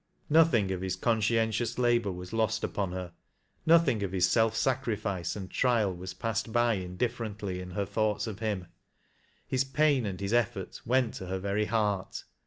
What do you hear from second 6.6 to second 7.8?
indifferently in